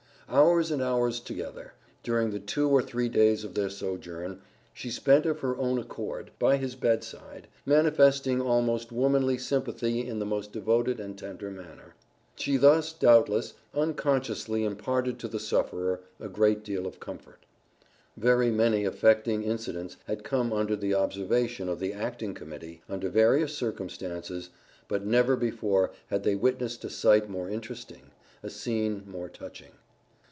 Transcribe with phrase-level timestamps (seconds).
[0.33, 4.39] Hours and hours together, during the two or three days of their sojourn,
[4.73, 10.19] she spent of her own accord, by his bed side, manifesting almost womanly sympathy in
[10.19, 11.95] the most devoted and tender manner.
[12.37, 17.45] She thus, doubtless, unconsciously imparted to the sufferer a great deal of comfort.
[18.15, 23.53] Very many affecting incidents had come under the observation of the acting Committee, under various
[23.53, 24.49] circumstances,
[24.87, 28.11] but never before had they witnessed a sight more interesting,
[28.41, 29.73] a scene more touching.